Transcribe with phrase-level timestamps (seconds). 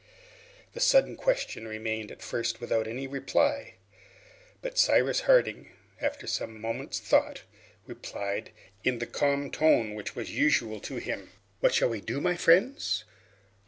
[0.73, 3.75] This sudden question remained at first without any reply.
[4.59, 5.69] But Cyrus Harding,
[6.01, 7.43] after some moments' thought,
[7.85, 8.49] replied
[8.83, 11.29] in the calm tone which was usual to him,
[11.59, 13.03] "What we shall do, my friends?